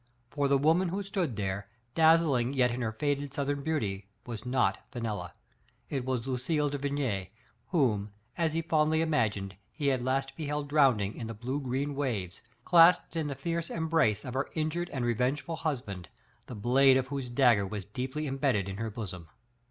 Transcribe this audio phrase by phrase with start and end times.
[0.31, 4.79] For the woman who stood there, dazzling yet in her faded southern beauty, was not
[4.89, 5.35] Fenella;
[5.91, 7.29] it was Lucille de Vigny,
[7.67, 12.41] whom, as he fondly imagined, he had last beheld drowning in the blue green waves,
[12.65, 16.09] clasped in the fierce embrace of her injured and revengeful husband,
[16.47, 19.27] the blade of whose dagger was deeply embedded in her bosom.